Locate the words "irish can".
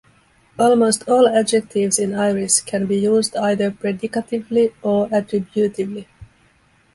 2.15-2.87